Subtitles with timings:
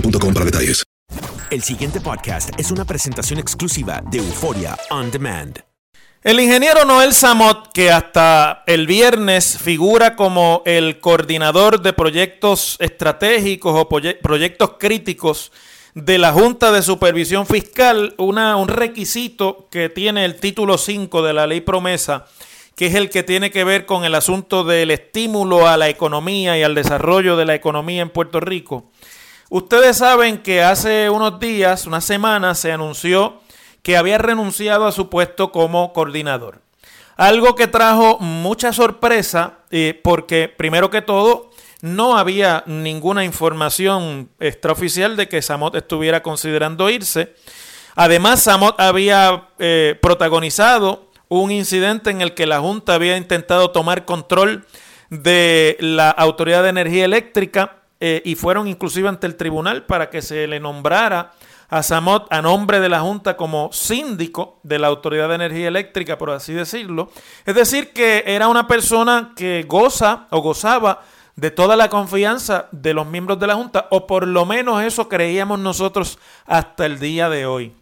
[0.00, 0.84] boostmobile.com para detalles.
[1.50, 5.58] El siguiente podcast es una presentación exclusiva de Euforia On Demand.
[6.24, 13.74] El ingeniero Noel Samot, que hasta el viernes figura como el coordinador de proyectos estratégicos
[13.76, 15.52] o proye- proyectos críticos
[15.94, 21.32] de la Junta de Supervisión Fiscal, una, un requisito que tiene el título 5 de
[21.32, 22.26] la ley promesa,
[22.74, 26.58] que es el que tiene que ver con el asunto del estímulo a la economía
[26.58, 28.90] y al desarrollo de la economía en Puerto Rico.
[29.48, 33.40] Ustedes saben que hace unos días, unas semanas, se anunció
[33.82, 36.60] que había renunciado a su puesto como coordinador.
[37.16, 45.16] Algo que trajo mucha sorpresa eh, porque, primero que todo, no había ninguna información extraoficial
[45.16, 47.34] de que Samot estuviera considerando irse.
[47.94, 54.04] Además, Samot había eh, protagonizado un incidente en el que la Junta había intentado tomar
[54.04, 54.66] control
[55.08, 60.22] de la Autoridad de Energía Eléctrica eh, y fueron inclusive ante el tribunal para que
[60.22, 61.32] se le nombrara
[61.68, 66.18] a Samot a nombre de la Junta como síndico de la Autoridad de Energía Eléctrica,
[66.18, 67.10] por así decirlo.
[67.44, 71.02] Es decir, que era una persona que goza o gozaba
[71.34, 75.08] de toda la confianza de los miembros de la Junta, o por lo menos eso
[75.08, 77.72] creíamos nosotros hasta el día de hoy.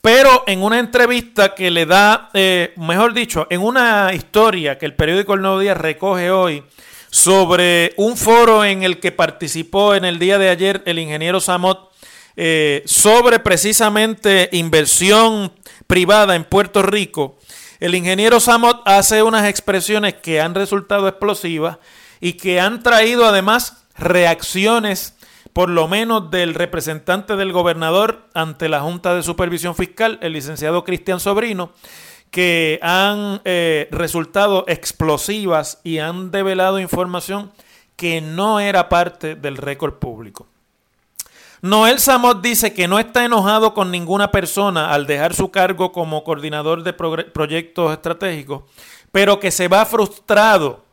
[0.00, 4.94] Pero en una entrevista que le da, eh, mejor dicho, en una historia que el
[4.94, 6.64] periódico El Nuevo Día recoge hoy
[7.10, 11.90] sobre un foro en el que participó en el día de ayer el ingeniero Samot
[12.36, 15.52] eh, sobre precisamente inversión
[15.86, 17.38] privada en Puerto Rico,
[17.80, 21.78] el ingeniero Samot hace unas expresiones que han resultado explosivas
[22.20, 25.14] y que han traído además reacciones
[25.52, 30.84] por lo menos del representante del gobernador ante la Junta de Supervisión Fiscal, el licenciado
[30.84, 31.72] Cristian Sobrino,
[32.30, 37.52] que han eh, resultado explosivas y han develado información
[37.96, 40.46] que no era parte del récord público.
[41.62, 46.24] Noel Samot dice que no está enojado con ninguna persona al dejar su cargo como
[46.24, 48.62] coordinador de proyectos estratégicos,
[49.12, 50.84] pero que se va frustrado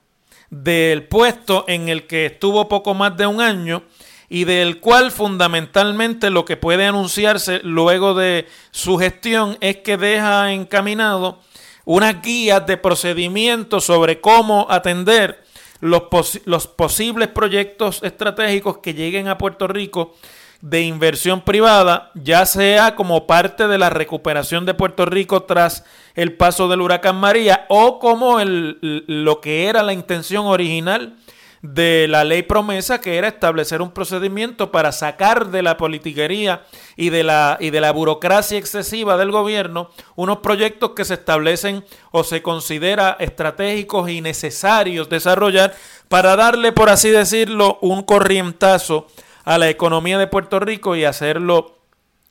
[0.50, 3.84] del puesto en el que estuvo poco más de un año
[4.30, 10.52] y del cual fundamentalmente lo que puede anunciarse luego de su gestión es que deja
[10.52, 11.40] encaminado
[11.86, 15.44] unas guías de procedimiento sobre cómo atender
[15.80, 20.16] los, posi- los posibles proyectos estratégicos que lleguen a Puerto Rico
[20.60, 25.86] de inversión privada, ya sea como parte de la recuperación de Puerto Rico tras
[26.16, 31.16] el paso del huracán María o como lo que era la intención original
[31.62, 36.64] de la ley promesa, que era establecer un procedimiento para sacar de la politiquería
[36.96, 41.84] y de la, y de la burocracia excesiva del gobierno unos proyectos que se establecen
[42.12, 45.76] o se considera estratégicos y necesarios desarrollar
[46.08, 49.08] para darle, por así decirlo, un corrientazo
[49.44, 51.78] a la economía de Puerto Rico y hacerlo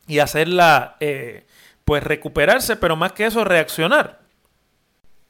[0.06, 1.46] y hacerla eh,
[1.84, 4.25] pues recuperarse, pero más que eso reaccionar.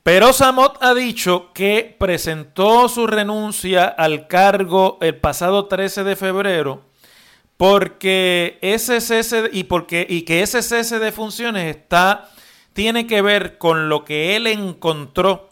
[0.06, 6.85] Pero Samot ha dicho que presentó su renuncia al cargo el pasado 13 de febrero
[7.56, 12.29] porque ese cese y porque y que ese cese de funciones está
[12.73, 15.50] tiene que ver con lo que él encontró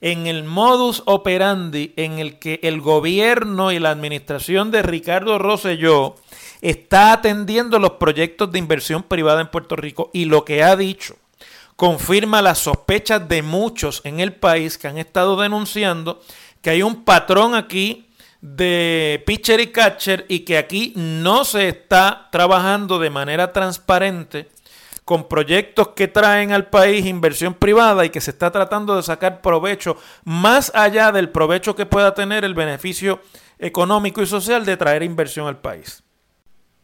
[0.00, 6.14] en el modus operandi en el que el gobierno y la administración de Ricardo Rosselló
[6.60, 11.16] está atendiendo los proyectos de inversión privada en Puerto Rico y lo que ha dicho
[11.78, 16.20] confirma las sospechas de muchos en el país que han estado denunciando
[16.60, 18.10] que hay un patrón aquí
[18.40, 24.48] de pitcher y catcher y que aquí no se está trabajando de manera transparente
[25.04, 29.40] con proyectos que traen al país inversión privada y que se está tratando de sacar
[29.40, 33.20] provecho más allá del provecho que pueda tener el beneficio
[33.60, 36.02] económico y social de traer inversión al país.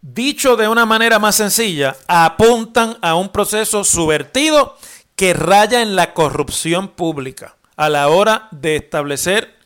[0.06, 4.76] Dicho de una manera más sencilla, apuntan a un proceso subvertido
[5.16, 9.56] que raya en la corrupción pública a la hora de establecer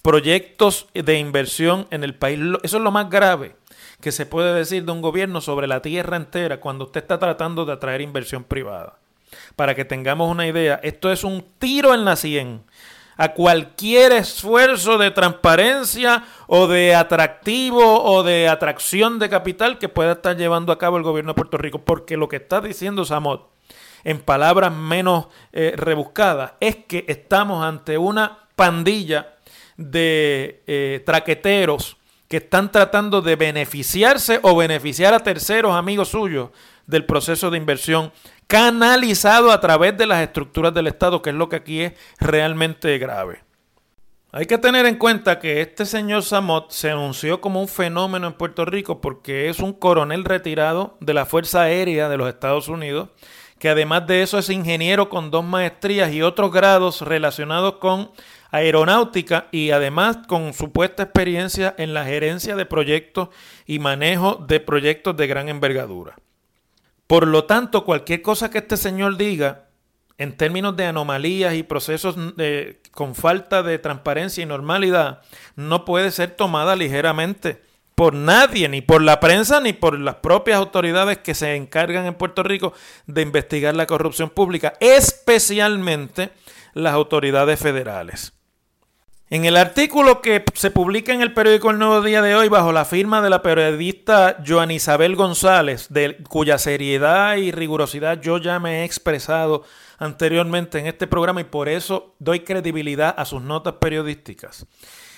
[0.00, 2.38] proyectos de inversión en el país.
[2.62, 3.56] Eso es lo más grave
[4.00, 7.64] que se puede decir de un gobierno sobre la tierra entera cuando usted está tratando
[7.64, 8.96] de atraer inversión privada.
[9.56, 12.62] Para que tengamos una idea, esto es un tiro en la sien
[13.20, 20.12] a cualquier esfuerzo de transparencia o de atractivo o de atracción de capital que pueda
[20.12, 21.84] estar llevando a cabo el gobierno de Puerto Rico.
[21.84, 23.50] Porque lo que está diciendo Samot,
[24.04, 29.34] en palabras menos eh, rebuscadas, es que estamos ante una pandilla
[29.76, 36.52] de eh, traqueteros que están tratando de beneficiarse o beneficiar a terceros amigos suyos
[36.86, 38.12] del proceso de inversión
[38.50, 42.98] canalizado a través de las estructuras del Estado, que es lo que aquí es realmente
[42.98, 43.44] grave.
[44.32, 48.32] Hay que tener en cuenta que este señor Samot se anunció como un fenómeno en
[48.32, 53.10] Puerto Rico porque es un coronel retirado de la Fuerza Aérea de los Estados Unidos,
[53.60, 58.10] que además de eso es ingeniero con dos maestrías y otros grados relacionados con
[58.50, 63.28] aeronáutica y además con supuesta experiencia en la gerencia de proyectos
[63.64, 66.16] y manejo de proyectos de gran envergadura.
[67.10, 69.64] Por lo tanto, cualquier cosa que este señor diga
[70.16, 72.14] en términos de anomalías y procesos
[72.92, 75.20] con falta de transparencia y normalidad,
[75.56, 77.62] no puede ser tomada ligeramente
[77.96, 82.14] por nadie, ni por la prensa, ni por las propias autoridades que se encargan en
[82.14, 82.74] Puerto Rico
[83.08, 86.30] de investigar la corrupción pública, especialmente
[86.74, 88.39] las autoridades federales.
[89.32, 92.72] En el artículo que se publica en el periódico El Nuevo Día de hoy, bajo
[92.72, 98.58] la firma de la periodista Joan Isabel González, de cuya seriedad y rigurosidad yo ya
[98.58, 99.62] me he expresado
[99.98, 104.66] anteriormente en este programa y por eso doy credibilidad a sus notas periodísticas.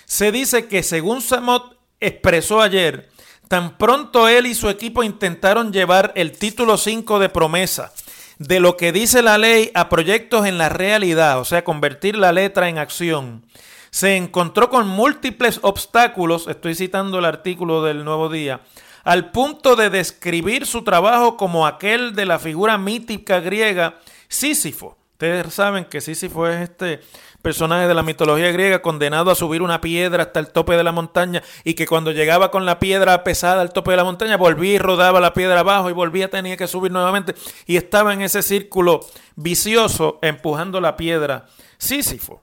[0.04, 3.08] Se dice que según Samot expresó ayer,
[3.48, 7.94] tan pronto él y su equipo intentaron llevar el título 5 de promesa
[8.38, 12.32] de lo que dice la ley a proyectos en la realidad, o sea, convertir la
[12.32, 13.46] letra en acción
[13.92, 18.62] se encontró con múltiples obstáculos, estoy citando el artículo del Nuevo Día,
[19.04, 23.98] al punto de describir su trabajo como aquel de la figura mítica griega
[24.28, 24.96] Sísifo.
[25.12, 27.00] Ustedes saben que Sísifo es este
[27.42, 30.92] personaje de la mitología griega condenado a subir una piedra hasta el tope de la
[30.92, 34.74] montaña y que cuando llegaba con la piedra pesada al tope de la montaña volvía
[34.74, 37.34] y rodaba la piedra abajo y volvía tenía que subir nuevamente
[37.66, 39.00] y estaba en ese círculo
[39.36, 41.46] vicioso empujando la piedra
[41.76, 42.42] Sísifo.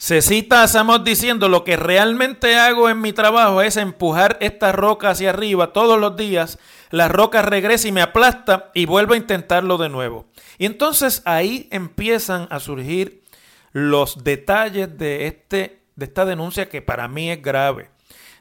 [0.00, 4.72] Se cita a Samot diciendo lo que realmente hago en mi trabajo es empujar esta
[4.72, 6.58] roca hacia arriba todos los días.
[6.88, 10.24] La roca regresa y me aplasta y vuelvo a intentarlo de nuevo.
[10.56, 13.24] Y entonces ahí empiezan a surgir
[13.72, 17.90] los detalles de, este, de esta denuncia que para mí es grave.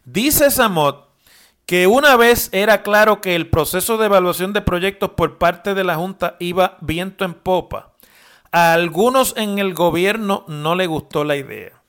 [0.06, 1.10] Dice Samot
[1.66, 5.84] que una vez era claro que el proceso de evaluación de proyectos por parte de
[5.84, 7.89] la Junta iba viento en popa
[8.52, 11.82] a algunos en el gobierno no le gustó la idea.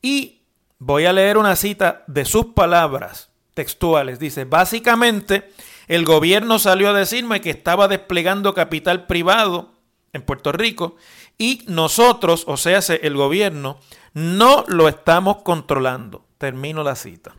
[0.00, 0.42] Y
[0.78, 4.18] voy a leer una cita de sus palabras textuales.
[4.18, 5.52] Dice, básicamente
[5.88, 9.72] el gobierno salió a decirme que estaba desplegando capital privado
[10.12, 10.96] en Puerto Rico
[11.38, 13.78] y nosotros, o sea, el gobierno,
[14.12, 16.24] no lo estamos controlando.
[16.38, 17.36] Termino la cita.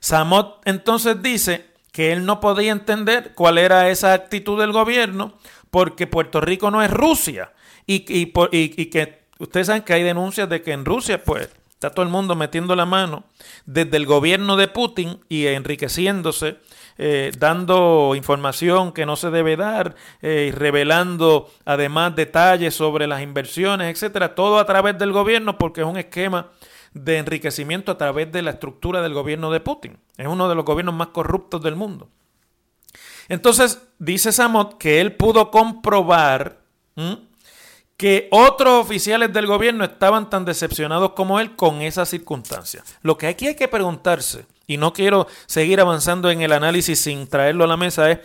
[0.00, 5.34] Samot entonces dice que él no podía entender cuál era esa actitud del gobierno
[5.70, 7.52] porque Puerto Rico no es Rusia
[7.86, 11.50] y, y, que ustedes saben que hay denuncias de que en Rusia pues
[11.80, 13.24] Está todo el mundo metiendo la mano
[13.64, 16.58] desde el gobierno de Putin y enriqueciéndose,
[16.98, 23.90] eh, dando información que no se debe dar, eh, revelando además detalles sobre las inversiones,
[23.94, 26.50] etcétera, todo a través del gobierno porque es un esquema
[26.92, 29.96] de enriquecimiento a través de la estructura del gobierno de Putin.
[30.18, 32.10] Es uno de los gobiernos más corruptos del mundo.
[33.30, 36.58] Entonces, dice Samot que él pudo comprobar
[37.96, 42.82] que otros oficiales del gobierno estaban tan decepcionados como él con esa circunstancia.
[43.02, 47.28] Lo que aquí hay que preguntarse, y no quiero seguir avanzando en el análisis sin
[47.28, 48.18] traerlo a la mesa, es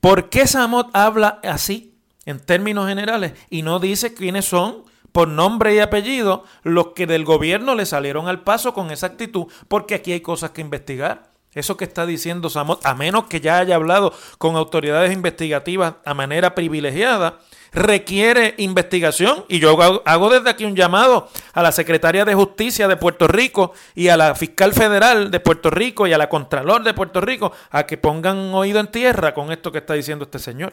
[0.00, 1.94] ¿por qué Samot habla así
[2.26, 7.24] en términos generales y no dice quiénes son por nombre y apellido los que del
[7.24, 9.46] gobierno le salieron al paso con esa actitud?
[9.68, 11.31] Porque aquí hay cosas que investigar.
[11.54, 16.14] Eso que está diciendo Samot, a menos que ya haya hablado con autoridades investigativas a
[16.14, 17.38] manera privilegiada,
[17.72, 19.44] requiere investigación.
[19.48, 23.72] Y yo hago desde aquí un llamado a la Secretaria de Justicia de Puerto Rico
[23.94, 27.52] y a la Fiscal Federal de Puerto Rico y a la Contralor de Puerto Rico
[27.70, 30.72] a que pongan oído en tierra con esto que está diciendo este señor.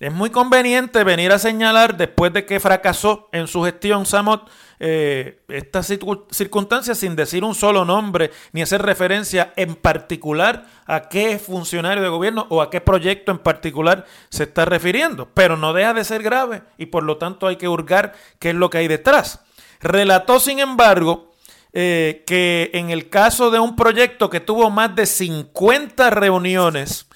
[0.00, 5.40] Es muy conveniente venir a señalar, después de que fracasó en su gestión Samot, eh,
[5.48, 12.02] estas circunstancias sin decir un solo nombre ni hacer referencia en particular a qué funcionario
[12.02, 15.28] de gobierno o a qué proyecto en particular se está refiriendo.
[15.32, 18.56] Pero no deja de ser grave y por lo tanto hay que hurgar qué es
[18.56, 19.44] lo que hay detrás.
[19.80, 21.32] Relató, sin embargo,
[21.72, 27.06] eh, que en el caso de un proyecto que tuvo más de 50 reuniones,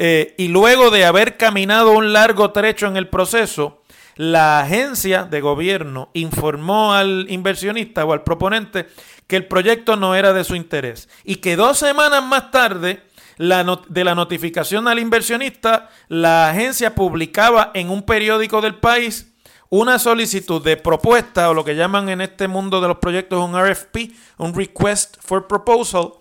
[0.00, 3.82] eh, y luego de haber caminado un largo trecho en el proceso,
[4.14, 8.86] la agencia de gobierno informó al inversionista o al proponente
[9.26, 13.02] que el proyecto no era de su interés y que dos semanas más tarde
[13.38, 19.32] de la notificación al inversionista, la agencia publicaba en un periódico del país
[19.68, 23.60] una solicitud de propuesta o lo que llaman en este mundo de los proyectos un
[23.60, 26.12] RFP, un Request for Proposal,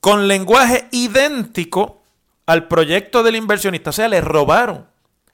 [0.00, 2.05] con lenguaje idéntico
[2.46, 3.90] al proyecto del inversionista.
[3.90, 4.86] O sea, le robaron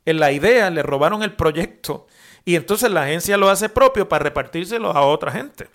[0.04, 2.06] en la idea, le robaron el proyecto.
[2.44, 5.68] Y entonces la agencia lo hace propio para repartírselo a otra gente.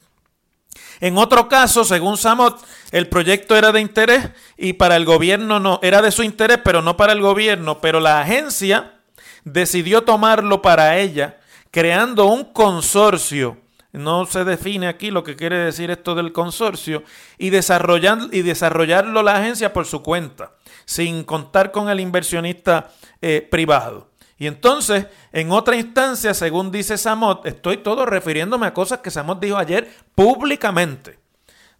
[1.00, 2.60] En otro caso, según Samot,
[2.92, 6.82] el proyecto era de interés y para el gobierno no, era de su interés, pero
[6.82, 7.80] no para el gobierno.
[7.80, 8.96] Pero la agencia
[9.44, 11.38] decidió tomarlo para ella,
[11.72, 13.58] creando un consorcio.
[13.98, 17.04] No se define aquí lo que quiere decir esto del consorcio
[17.38, 20.52] y, desarrollando, y desarrollarlo la agencia por su cuenta
[20.88, 24.10] sin contar con el inversionista eh, privado.
[24.40, 29.40] Y entonces, en otra instancia, según dice Samot, estoy todo refiriéndome a cosas que Samot
[29.40, 31.20] dijo ayer públicamente.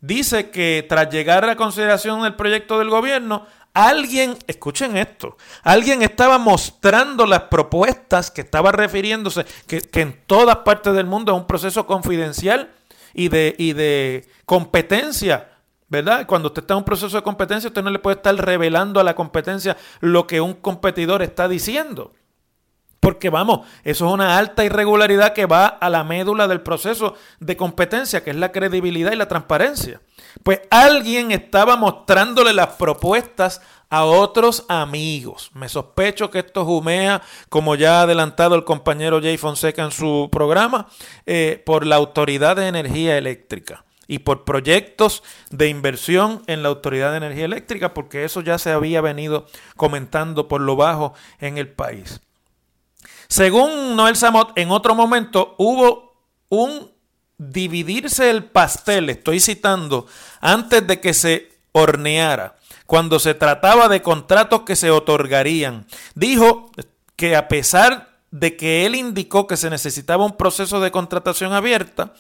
[0.02, 3.48] Dice que tras llegar a la consideración del proyecto del gobierno,
[3.86, 10.94] alguien, escuchen esto, alguien estaba mostrando las propuestas que estaba refiriéndose, que, en todas partes
[10.94, 12.72] del mundo es un proceso confidencial
[13.14, 15.52] y de, y de competencia
[15.90, 16.26] ¿Verdad?
[16.28, 19.06] Cuando usted está en un proceso de competencia, usted no le puede estar revelando a
[19.06, 22.12] la competencia lo que un competidor está diciendo.
[23.00, 27.56] Porque vamos, eso es una alta irregularidad que va a la médula del proceso de
[27.56, 30.02] competencia, que es la credibilidad y la transparencia.
[30.44, 35.52] Pues alguien estaba mostrándole las propuestas a otros amigos.
[35.54, 40.30] Me sospecho que esto jumea, como ya ha adelantado el compañero Jay Fonseca en su
[40.32, 40.88] programa,
[41.26, 47.12] eh, por la Autoridad de Energía Eléctrica y por proyectos de inversión en la Autoridad
[47.12, 51.70] de Energía Eléctrica, porque eso ya se había venido comentando por lo bajo en el
[51.70, 52.22] país.
[53.28, 56.97] Según Noel Samot, en otro momento hubo un
[57.38, 60.08] dividirse el pastel, estoy citando,
[60.42, 65.86] antes de que se horneara, cuando se trataba de contratos que se otorgarían.
[66.16, 66.72] Dijo
[67.16, 72.14] que a pesar de que él indicó que se necesitaba un proceso de contratación abierta,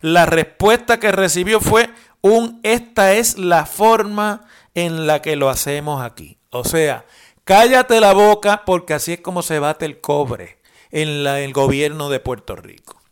[0.00, 1.90] la respuesta que recibió fue
[2.20, 6.38] un esta es la forma en la que lo hacemos aquí.
[6.50, 7.04] O sea,
[7.44, 10.58] cállate la boca porque así es como se bate el cobre
[10.90, 13.03] en el gobierno de Puerto Rico.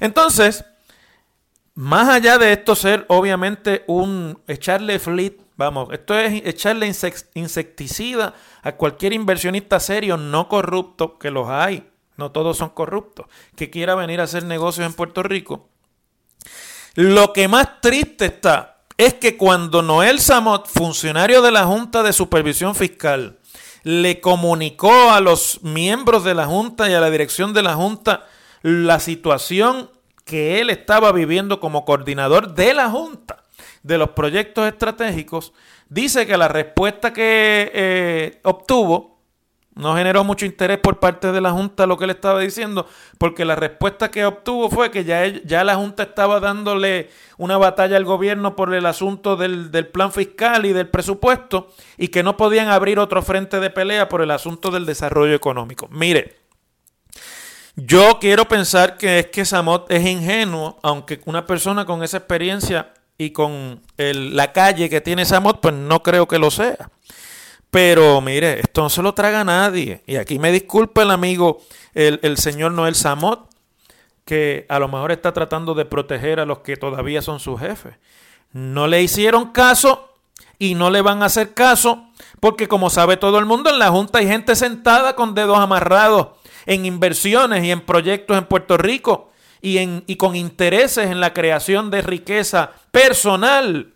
[0.00, 0.64] Entonces,
[1.74, 6.90] más allá de esto ser obviamente un echarle flit, vamos, esto es echarle
[7.34, 11.86] insecticida a cualquier inversionista serio no corrupto, que los hay,
[12.16, 13.26] no todos son corruptos,
[13.56, 15.68] que quiera venir a hacer negocios en Puerto Rico.
[16.94, 22.14] Lo que más triste está es que cuando Noel Samot, funcionario de la Junta de
[22.14, 23.38] Supervisión Fiscal,
[23.82, 28.24] le comunicó a los miembros de la Junta y a la dirección de la Junta
[28.66, 29.90] la situación
[30.24, 33.44] que él estaba viviendo como coordinador de la Junta
[33.84, 35.52] de los proyectos estratégicos,
[35.88, 39.20] dice que la respuesta que eh, obtuvo,
[39.76, 43.44] No generó mucho interés por parte de la Junta lo que le estaba diciendo, porque
[43.44, 48.04] la respuesta que obtuvo fue que ya, ya la Junta estaba dándole una batalla al
[48.04, 51.68] gobierno por el asunto del, del plan fiscal y del presupuesto
[51.98, 55.88] y que no podían abrir otro frente de pelea por el asunto del desarrollo económico.
[55.90, 56.45] Mire,
[57.76, 62.94] yo quiero pensar que es que Samot es ingenuo, aunque una persona con esa experiencia
[63.18, 66.90] y con la calle que tiene Samot, pues no creo que lo sea.
[67.70, 70.02] Pero mire, esto no se lo traga nadie.
[70.06, 71.60] Y aquí me disculpa el amigo,
[71.92, 73.46] el, señor Noel Samot,
[74.24, 77.94] que a lo mejor está tratando de proteger a los que todavía son sus jefes.
[78.52, 80.14] No le hicieron caso
[80.58, 82.08] y no le van a hacer caso
[82.40, 86.28] porque como sabe todo el mundo, en la Junta hay gente sentada con dedos amarrados
[86.66, 89.30] en inversiones y en proyectos en Puerto Rico
[89.60, 93.92] y, en, y con intereses en la creación de riqueza personal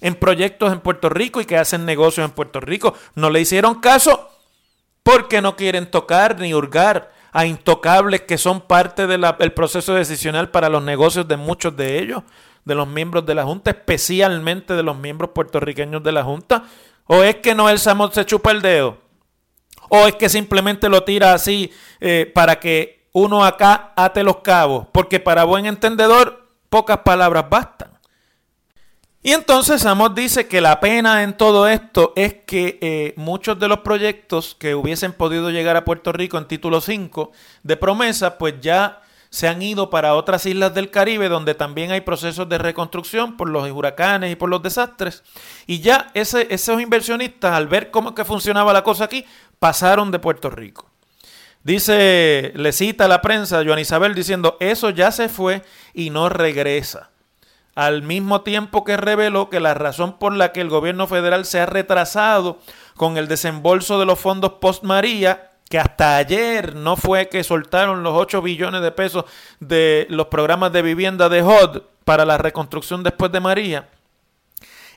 [0.00, 2.94] en proyectos en Puerto Rico y que hacen negocios en Puerto Rico.
[3.14, 4.30] No le hicieron caso
[5.02, 10.68] porque no quieren tocar ni hurgar a intocables que son parte del proceso decisional para
[10.68, 12.22] los negocios de muchos de ellos,
[12.64, 16.64] de los miembros de la Junta, especialmente de los miembros puertorriqueños de la Junta.
[17.06, 18.98] ¿O es que Noel Samot se chupa el dedo?
[19.88, 24.86] ¿O es que simplemente lo tira así eh, para que uno acá ate los cabos?
[24.92, 27.98] Porque para buen entendedor, pocas palabras bastan.
[29.20, 33.66] Y entonces Amos dice que la pena en todo esto es que eh, muchos de
[33.66, 37.32] los proyectos que hubiesen podido llegar a Puerto Rico en título 5
[37.64, 42.00] de promesa, pues ya se han ido para otras islas del Caribe donde también hay
[42.00, 45.22] procesos de reconstrucción por los huracanes y por los desastres.
[45.66, 49.24] Y ya esos inversionistas, al ver cómo que funcionaba la cosa aquí,
[49.58, 50.90] pasaron de Puerto Rico.
[51.62, 55.62] Dice, le cita la prensa Joan Isabel diciendo, eso ya se fue
[55.92, 57.10] y no regresa
[57.78, 61.60] al mismo tiempo que reveló que la razón por la que el gobierno federal se
[61.60, 62.58] ha retrasado
[62.96, 68.02] con el desembolso de los fondos post María, que hasta ayer no fue que soltaron
[68.02, 69.26] los 8 billones de pesos
[69.60, 73.88] de los programas de vivienda de HOD para la reconstrucción después de María,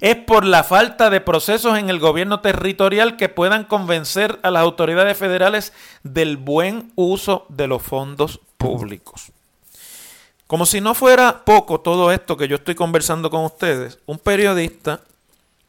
[0.01, 4.63] es por la falta de procesos en el gobierno territorial que puedan convencer a las
[4.63, 9.31] autoridades federales del buen uso de los fondos públicos.
[10.47, 15.01] Como si no fuera poco todo esto que yo estoy conversando con ustedes, un periodista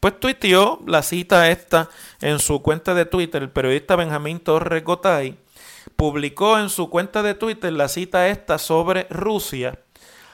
[0.00, 1.88] pues tuiteó la cita esta
[2.20, 5.36] en su cuenta de Twitter, el periodista Benjamín Torres Gotay
[5.94, 9.78] publicó en su cuenta de Twitter la cita esta sobre Rusia,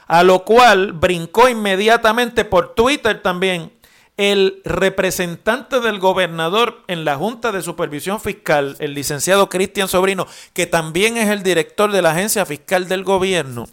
[0.07, 3.71] a lo cual brincó inmediatamente por Twitter también
[4.19, 10.67] el representante del gobernador en la Junta de Supervisión Fiscal, el licenciado Cristian Sobrino, que
[10.67, 13.69] también es el director de la Agencia Fiscal del Gobierno,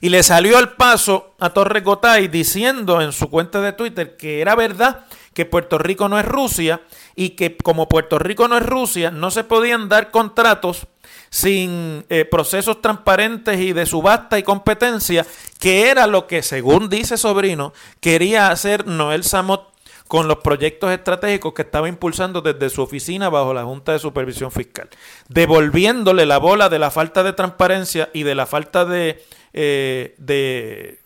[0.00, 4.40] y le salió al paso a Torres Gotay diciendo en su cuenta de Twitter que
[4.40, 6.80] era verdad que Puerto Rico no es Rusia
[7.14, 10.86] y que como Puerto Rico no es Rusia, no se podían dar contratos
[11.28, 15.24] sin eh, procesos transparentes y de subasta y competencia,
[15.60, 19.69] que era lo que, según dice Sobrino, quería hacer Noel Samot
[20.10, 24.50] con los proyectos estratégicos que estaba impulsando desde su oficina bajo la Junta de Supervisión
[24.50, 24.88] Fiscal,
[25.28, 30.98] devolviéndole la bola de la falta de transparencia y de la falta de eh, eh,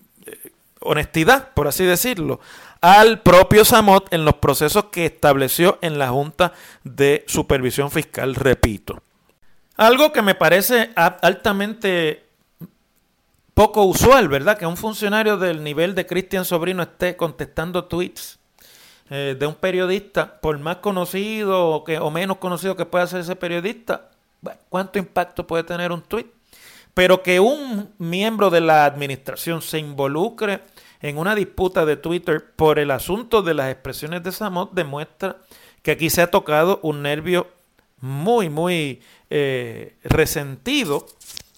[0.81, 2.41] honestidad, por así decirlo,
[2.81, 9.03] al propio Samot en los procesos que estableció en la Junta de Supervisión Fiscal, repito.
[9.77, 12.25] Algo que me parece altamente
[13.53, 14.57] poco usual, ¿verdad?
[14.57, 18.39] Que un funcionario del nivel de Cristian Sobrino esté contestando tweets
[19.11, 23.21] eh, de un periodista, por más conocido o, que, o menos conocido que pueda ser
[23.21, 24.11] ese periodista,
[24.69, 26.27] ¿cuánto impacto puede tener un tweet?
[26.95, 30.61] Pero que un miembro de la administración se involucre
[31.01, 35.37] en una disputa de Twitter por el asunto de las expresiones de Samot demuestra
[35.83, 37.49] que aquí se ha tocado un nervio
[38.01, 41.07] muy, muy eh, resentido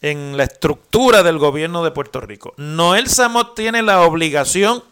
[0.01, 2.55] en la estructura del gobierno de Puerto Rico.
[2.57, 4.83] Noel Samot tiene la obligación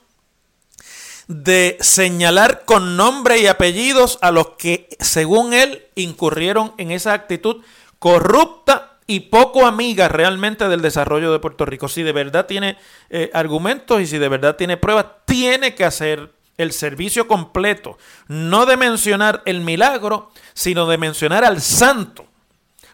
[1.27, 7.63] de señalar con nombre y apellidos a los que, según él, incurrieron en esa actitud
[7.99, 11.89] corrupta y poco amiga realmente del desarrollo de Puerto Rico.
[11.89, 12.79] Si de verdad tiene
[13.11, 18.65] eh, argumentos y si de verdad tiene pruebas, tiene que hacer el servicio completo, no
[18.67, 22.27] de mencionar el milagro, sino de mencionar al santo.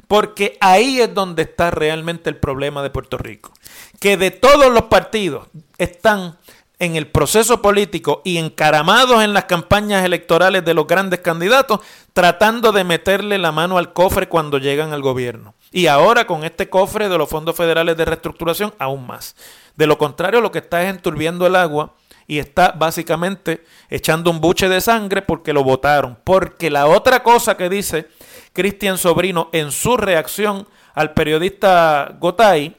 [0.08, 3.52] Porque ahí es donde está realmente el problema de Puerto Rico.
[4.00, 5.46] Que de todos los partidos
[5.78, 6.36] están
[6.80, 11.80] en el proceso político y encaramados en las campañas electorales de los grandes candidatos,
[12.14, 15.54] tratando de meterle la mano al cofre cuando llegan al gobierno.
[15.70, 19.36] Y ahora con este cofre de los fondos federales de reestructuración, aún más.
[19.76, 21.94] De lo contrario, lo que está es enturbiando el agua
[22.26, 26.18] y está básicamente echando un buche de sangre porque lo votaron.
[26.24, 28.08] Porque la otra cosa que dice
[28.54, 32.74] Cristian Sobrino en su reacción al periodista Gotay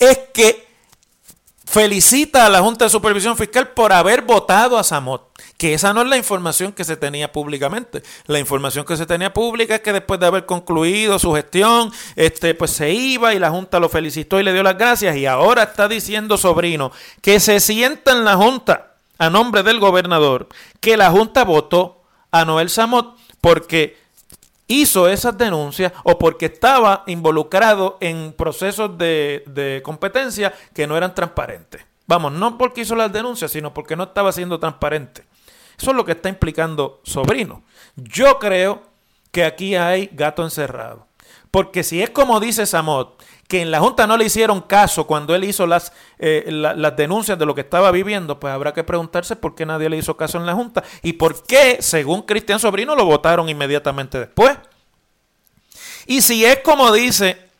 [0.00, 0.69] es que
[1.70, 5.30] felicita a la Junta de Supervisión Fiscal por haber votado a Samot.
[5.56, 8.02] Que esa no es la información que se tenía públicamente.
[8.26, 12.54] La información que se tenía pública es que después de haber concluido su gestión, este,
[12.56, 15.16] pues se iba y la Junta lo felicitó y le dio las gracias.
[15.16, 16.90] Y ahora está diciendo sobrino
[17.22, 20.48] que se sienta en la Junta a nombre del gobernador,
[20.80, 22.02] que la Junta votó
[22.32, 23.96] a Noel Samot porque
[24.70, 31.14] hizo esas denuncias o porque estaba involucrado en procesos de, de, competencia que no eran
[31.14, 31.84] transparentes.
[32.06, 35.24] Vamos, no porque hizo las denuncias, sino porque no estaba siendo transparente.
[35.76, 37.64] Eso es lo que está implicando Sobrino.
[37.96, 38.82] Yo creo
[39.32, 41.06] que aquí hay gato encerrado.
[41.50, 45.34] Porque si es como dice Samot, que en la Junta no le hicieron caso cuando
[45.34, 49.34] él hizo las, eh, las denuncias de lo que estaba viviendo, pues habrá que preguntarse
[49.34, 52.94] por qué nadie le hizo caso en la Junta y por qué, según Cristian Sobrino,
[52.94, 54.56] lo votaron inmediatamente después.
[56.06, 57.50] Y si es como dice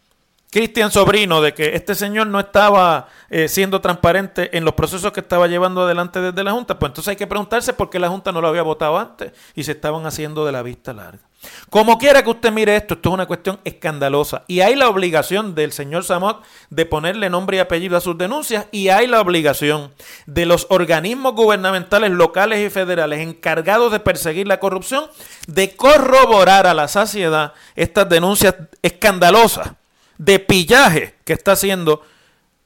[0.53, 5.20] Cristian Sobrino, de que este señor no estaba eh, siendo transparente en los procesos que
[5.20, 8.31] estaba llevando adelante desde la Junta, pues entonces hay que preguntarse por qué la Junta
[8.31, 11.30] no lo había votado antes y se estaban haciendo de la vista larga.
[11.70, 15.55] Como quiera que usted mire esto, esto es una cuestión escandalosa y hay la obligación
[15.55, 19.94] del señor Samot de ponerle nombre y apellido a sus denuncias y hay la obligación
[20.26, 25.07] de los organismos gubernamentales locales y federales encargados de perseguir la corrupción
[25.46, 29.72] de corroborar a la saciedad estas denuncias escandalosas
[30.18, 32.03] de pillaje que está haciendo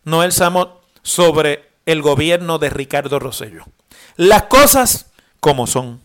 [0.03, 3.65] Noel Samot sobre el gobierno de Ricardo Rosello.
[4.17, 5.11] Las cosas
[5.41, 6.01] como son.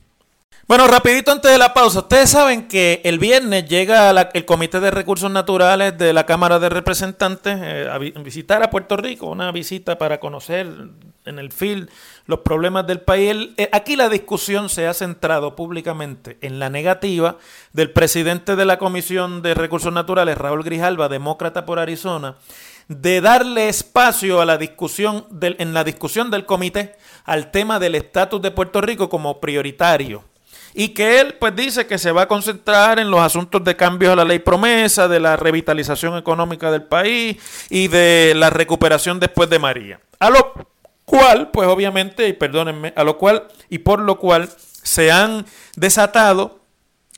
[0.69, 4.91] Bueno, rapidito antes de la pausa, ustedes saben que el viernes llega el Comité de
[4.91, 9.97] Recursos Naturales de la Cámara de Representantes eh, a visitar a Puerto Rico, una visita
[9.97, 10.67] para conocer
[11.25, 11.89] en el field
[12.27, 13.49] los problemas del país.
[13.57, 17.37] Eh, aquí la discusión se ha centrado públicamente en la negativa
[17.73, 22.35] del presidente de la Comisión de Recursos Naturales, Raúl Grijalva, demócrata por Arizona,
[22.87, 27.95] de darle espacio a la discusión del, en la discusión del comité al tema del
[27.95, 30.29] estatus de Puerto Rico como prioritario
[30.73, 34.13] y que él pues dice que se va a concentrar en los asuntos de cambios
[34.13, 37.37] a la ley promesa, de la revitalización económica del país
[37.69, 39.99] y de la recuperación después de María.
[40.19, 40.53] A lo
[41.05, 44.49] cual, pues obviamente, y perdónenme, a lo cual y por lo cual
[44.83, 46.59] se han desatado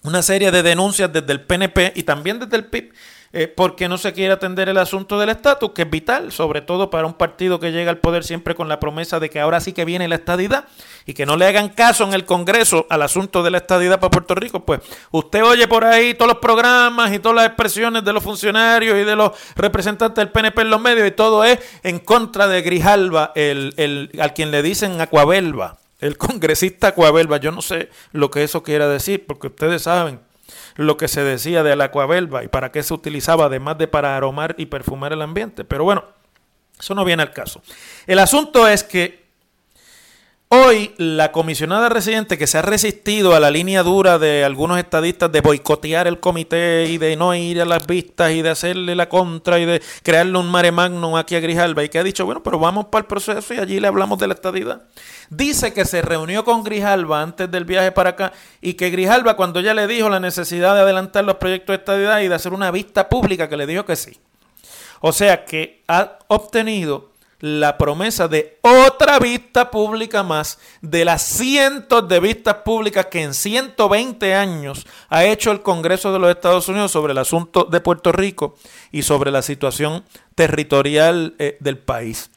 [0.03, 2.91] una serie de denuncias desde el PNP y también desde el PIB
[3.33, 6.89] eh, porque no se quiere atender el asunto del estatus, que es vital, sobre todo
[6.89, 9.71] para un partido que llega al poder siempre con la promesa de que ahora sí
[9.71, 10.65] que viene la estadidad
[11.05, 14.11] y que no le hagan caso en el Congreso al asunto de la estadidad para
[14.11, 18.11] Puerto Rico, pues usted oye por ahí todos los programas y todas las expresiones de
[18.11, 21.99] los funcionarios y de los representantes del PNP en los medios y todo es en
[21.99, 27.37] contra de Grijalva, el, el, al quien le dicen Acuabelva, el congresista Acuabelva.
[27.37, 30.19] Yo no sé lo que eso quiera decir, porque ustedes saben
[30.75, 31.91] lo que se decía de la
[32.43, 35.63] y para qué se utilizaba además de para aromar y perfumar el ambiente.
[35.63, 36.05] Pero bueno,
[36.79, 37.61] eso no viene al caso.
[38.07, 39.20] El asunto es que
[40.53, 45.31] hoy la comisionada residente que se ha resistido a la línea dura de algunos estadistas
[45.31, 49.07] de boicotear el comité y de no ir a las vistas y de hacerle la
[49.07, 52.43] contra y de crearle un mare magnum aquí a Grijalba y que ha dicho, bueno,
[52.43, 54.81] pero vamos para el proceso y allí le hablamos de la estadidad.
[55.29, 59.61] Dice que se reunió con Grijalba antes del viaje para acá y que Grijalba cuando
[59.61, 62.71] ya le dijo la necesidad de adelantar los proyectos de estadidad y de hacer una
[62.71, 64.19] vista pública, que le dijo que sí.
[64.99, 67.10] O sea que ha obtenido
[67.41, 73.33] la promesa de otra vista pública más de las cientos de vistas públicas que en
[73.33, 78.11] 120 años ha hecho el Congreso de los Estados Unidos sobre el asunto de Puerto
[78.11, 78.55] Rico
[78.91, 82.29] y sobre la situación territorial eh, del país.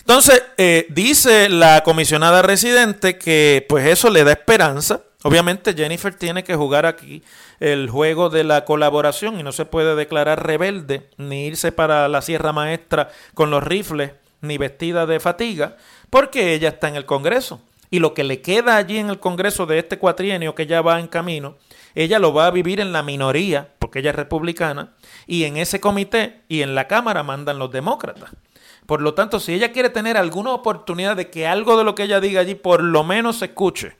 [0.00, 5.02] Entonces, eh, dice la comisionada residente que pues eso le da esperanza.
[5.24, 7.24] Obviamente Jennifer tiene que jugar aquí
[7.58, 12.22] el juego de la colaboración y no se puede declarar rebelde ni irse para la
[12.22, 15.76] Sierra Maestra con los rifles ni vestida de fatiga
[16.08, 17.60] porque ella está en el Congreso.
[17.90, 21.00] Y lo que le queda allí en el Congreso de este cuatrienio que ya va
[21.00, 21.56] en camino,
[21.96, 24.92] ella lo va a vivir en la minoría, porque ella es republicana,
[25.26, 28.30] y en ese comité y en la Cámara mandan los demócratas.
[28.86, 32.04] Por lo tanto, si ella quiere tener alguna oportunidad de que algo de lo que
[32.04, 33.96] ella diga allí por lo menos se escuche,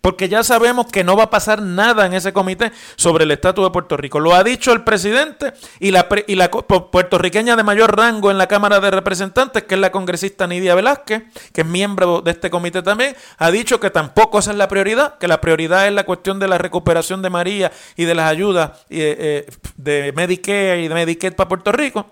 [0.00, 3.64] porque ya sabemos que no va a pasar nada en ese comité sobre el estatus
[3.64, 4.20] de Puerto Rico.
[4.20, 8.90] Lo ha dicho el presidente y la, puertorriqueña de mayor rango en la Cámara de
[8.90, 13.50] Representantes, que es la congresista Nidia Velázquez, que es miembro de este comité también, ha
[13.50, 16.58] dicho que tampoco esa es la prioridad, que la prioridad es la cuestión de la
[16.58, 21.48] recuperación de María y de las ayudas eh, eh, de Medicare y de Medicaid para
[21.48, 22.06] Puerto Rico.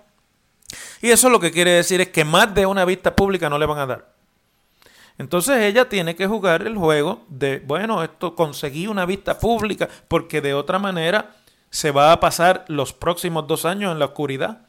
[1.01, 3.66] Y eso lo que quiere decir es que más de una vista pública no le
[3.66, 4.17] van a dar.
[5.18, 10.40] Entonces ella tiene que jugar el juego de, bueno, esto conseguí una vista pública porque
[10.40, 11.35] de otra manera
[11.70, 14.62] se va a pasar los próximos dos años en la oscuridad.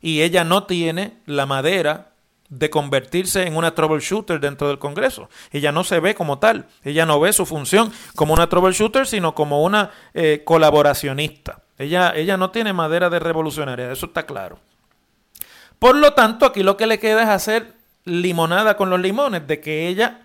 [0.00, 2.12] Y ella no tiene la madera
[2.48, 5.28] de convertirse en una troubleshooter dentro del Congreso.
[5.50, 9.34] Ella no se ve como tal, ella no ve su función como una troubleshooter, sino
[9.34, 11.62] como una eh, colaboracionista.
[11.78, 14.58] Ella, ella no tiene madera de revolucionaria, eso está claro.
[15.78, 19.60] Por lo tanto, aquí lo que le queda es hacer limonada con los limones, de
[19.60, 20.22] que ella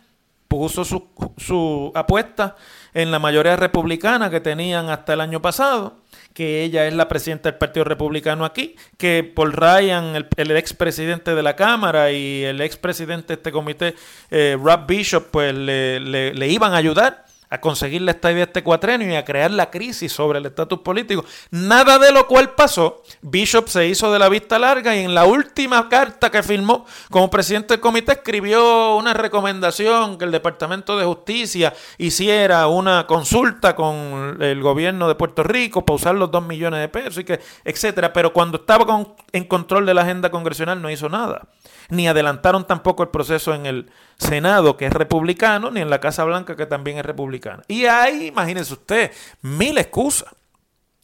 [0.48, 2.56] puso su, su apuesta
[2.94, 5.98] en la mayoría republicana que tenían hasta el año pasado,
[6.34, 11.36] que ella es la presidenta del Partido Republicano aquí, que Paul Ryan, el, el expresidente
[11.36, 13.96] de la Cámara y el expresidente de este comité,
[14.32, 18.64] eh, Rob Bishop, pues le, le, le iban a ayudar a conseguir la estadía este
[18.64, 21.26] cuatrenio y a crear la crisis sobre el estatus político.
[21.52, 23.04] Nada de lo cual pasó.
[23.22, 27.30] Bishop se hizo de la vista larga y en la última carta que firmó como
[27.30, 34.38] presidente del comité escribió una recomendación que el Departamento de Justicia hiciera una consulta con
[34.42, 38.14] el gobierno de Puerto Rico para usar los dos millones de pesos y que, etcétera.
[38.14, 41.48] Pero cuando estaba con, en control de la agenda congresional no hizo nada
[41.90, 46.24] ni adelantaron tampoco el proceso en el Senado, que es republicano, ni en la Casa
[46.24, 47.64] Blanca, que también es republicana.
[47.68, 50.30] Y hay, imagínense usted, mil excusas.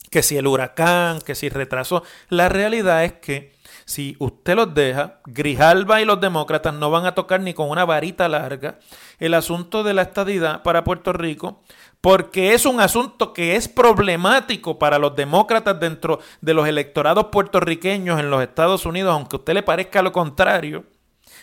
[0.10, 2.04] Que si el huracán, que si retrasó.
[2.30, 3.54] La realidad es que
[3.86, 7.86] si usted los deja, Grijalba y los demócratas no van a tocar ni con una
[7.86, 8.80] varita larga
[9.20, 11.64] el asunto de la estadidad para Puerto Rico,
[12.04, 18.20] porque es un asunto que es problemático para los demócratas dentro de los electorados puertorriqueños
[18.20, 20.84] en los Estados Unidos, aunque a usted le parezca lo contrario.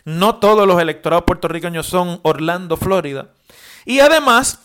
[0.05, 3.29] No todos los electorados puertorriqueños son Orlando, Florida.
[3.87, 4.61] Y además,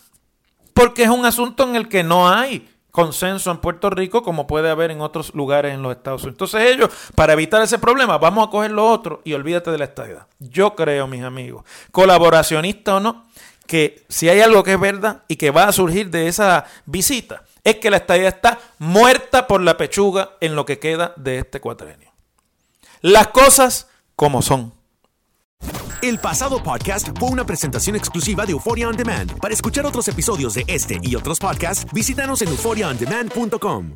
[0.73, 4.69] porque es un asunto en el que no hay consenso en Puerto Rico como puede
[4.69, 6.35] haber en otros lugares en los Estados Unidos.
[6.35, 9.85] Entonces ellos, para evitar ese problema, vamos a coger lo otro y olvídate de la
[9.85, 10.27] estadidad.
[10.39, 13.25] Yo creo, mis amigos, colaboracionista o no,
[13.67, 17.43] que si hay algo que es verdad y que va a surgir de esa visita,
[17.63, 21.59] es que la estadía está muerta por la pechuga en lo que queda de este
[21.59, 22.11] cuatrenio.
[23.01, 24.73] Las cosas como son.
[26.01, 29.39] El pasado podcast fue una presentación exclusiva de Euphoria On Demand.
[29.39, 33.95] Para escuchar otros episodios de este y otros podcasts, visítanos en euphoriaondemand.com.